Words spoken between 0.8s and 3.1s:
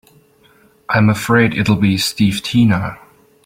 I'm afraid it'll be Steve Tina.